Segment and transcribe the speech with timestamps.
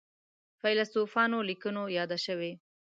[0.59, 2.51] فیلسوفانو لیکنو یاده شوې.